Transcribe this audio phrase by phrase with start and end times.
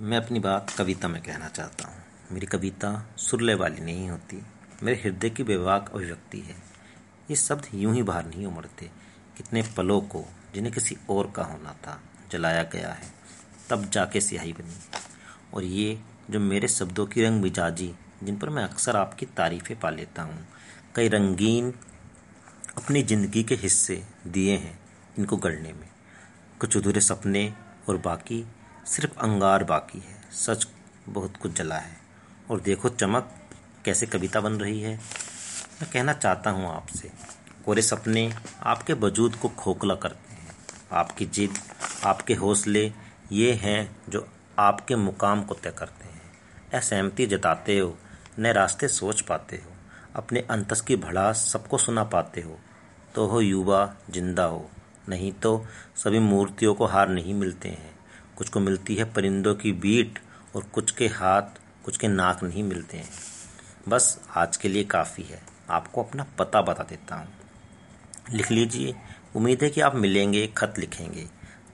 [0.00, 2.02] मैं अपनी बात कविता में कहना चाहता हूँ।
[2.32, 4.40] मेरी कविता सुरले वाली नहीं होती।
[4.82, 6.54] मेरे हृदय की बेवाक अभिव्यक्ति है।
[7.30, 8.90] ये शब्द यूँ ही बाहर नहीं उमड़ते,
[9.36, 12.00] कितने पलों को जिन्हें किसी और का होना था,
[12.32, 13.12] जलाया गया है,
[13.70, 14.74] तब जाके स्याही बनी।
[15.54, 15.98] और ये
[16.30, 20.46] जो मेरे शब्दों की रंग मिजाजी, जिन पर मैं अक्सर आपकी तारीफ़ें पा लेता हूँ,
[20.94, 21.72] कई रंगीन
[22.76, 24.78] अपनी ज़िंदगी के हिस्से दिए हैं
[25.18, 25.88] इनको गढ़ने में।
[26.60, 27.52] कुछ अधूरे सपने
[27.88, 28.44] और बाकी
[28.86, 30.66] सिर्फ़ अंगार बाकी है। सच
[31.08, 31.96] बहुत कुछ जला है।
[32.50, 33.34] और देखो चमक,
[33.84, 34.96] कैसे कविता बन रही है।
[35.82, 37.10] मैं कहना चाहता हूँ आपसे,
[37.66, 40.56] कोरे सपने आपके वजूद को खोखला करते हैं।
[40.92, 41.54] आपकी जिद,
[42.04, 42.92] आपके हौसले
[43.32, 46.22] ये हैं जो आपके मुकाम को तय करते हैं।
[46.74, 47.98] असहमति जताते हो,
[48.38, 49.70] नए रास्ते सोच पाते हो,
[50.16, 52.58] अपने अंतस की भड़ास सबको सुना पाते हो।
[53.14, 54.70] तो हो युवा, ज़िंदा हो,
[55.08, 57.93] नहीं तो सभी मूर्तियों को हार नहीं मिलते हैं।
[58.36, 60.18] कुछ को मिलती है परिंदों की बीट
[60.56, 61.42] और कुछ के हाथ,
[61.84, 63.10] कुछ के नाक नहीं मिलते हैं।
[63.88, 67.28] बस आज के लिए काफ़ी है। आपको अपना पता बता देता हूँ।
[68.32, 68.94] लिख लीजिए,
[69.36, 71.26] उम्मीद है कि आप मिलेंगे, खत लिखेंगे।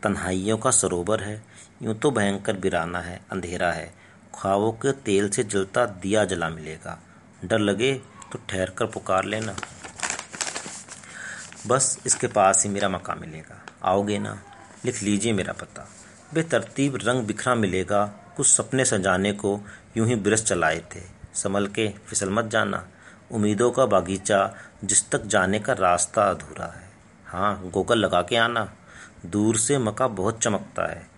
[0.02, 1.42] तन्हाइयों का सरोवर है,
[1.82, 3.94] यूँ तो भयंकर बिराना है, अंधेरा है।
[4.34, 7.02] ख्वाबों के तेल से जलता दिया जला मिलेगा।
[7.44, 7.94] डर लगे
[8.32, 9.56] तो ठहर कर पुकार लेना।
[11.66, 14.42] बस इसके पास ही मेरा मकान मिलेगा। आओगे ना?
[14.84, 15.90] लिख लीजिए मेरा पता।
[16.34, 18.04] बेतरतीब रंग बिखरा मिलेगा,
[18.36, 19.58] कुछ सपने सजाने को
[19.96, 21.00] यूँ ही ब्रश चलाए थे।
[21.34, 22.84] संभल के फिसल मत जाना,
[23.30, 24.38] उम्मीदों का बागीचा
[24.84, 26.88] जिस तक जाने का रास्ता अधूरा है।
[27.26, 28.68] हाँ गोगल लगा के आना,
[29.26, 31.08] दूर से मका बहुत चमकता है।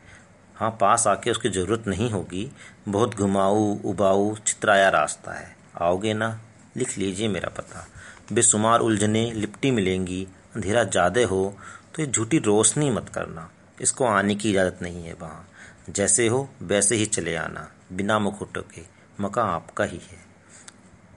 [0.57, 2.51] हाँ पास आके उसकी ज़रूरत नहीं होगी,
[2.89, 6.39] बहुत घुमाऊ, उबाऊ, चित्राया रास्ता है। आओगे ना?
[6.77, 7.87] लिख लीजिए मेरा पता।
[8.33, 10.27] बेसुमार उलझने, लिपटी मिलेंगी,
[10.57, 11.55] अंधेरा ज़्यादा हो
[11.95, 15.49] तो ये झूठी रोशनी मत करना। इसको आने की इजाज़त नहीं है वहाँ।
[15.91, 18.83] जैसे हो, वैसे ही चले आना। बिना मुखुटों के
[19.21, 20.19] मका आपका ही है।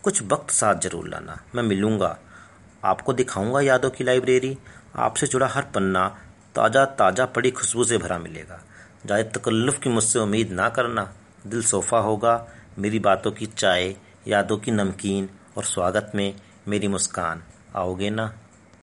[0.03, 2.17] कुछ वक्त साथ ज़रूर लाना। मैं मिलूँगा।
[2.83, 4.57] आपको दिखाऊँगा यादों की लाइब्रेरी।
[4.95, 6.07] आपसे जुड़ा हर पन्ना
[6.55, 8.61] ताज़ा ताज़ा पड़ी खुशबू से भरा मिलेगा।
[9.05, 11.13] ज़्यादा, तकल्लुफ़ की मुझसे उम्मीद ना करना।
[11.47, 12.47] दिल सोफ़ा होगा।
[12.79, 13.95] मेरी बातों की चाय,
[14.27, 16.35] यादों की नमकीन और स्वागत में
[16.67, 17.43] मेरी मुस्कान।
[17.75, 18.33] आओगे ना?